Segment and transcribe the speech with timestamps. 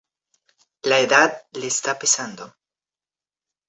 [0.81, 2.55] La edad le está pesando.